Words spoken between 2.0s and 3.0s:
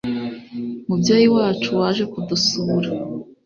kudusura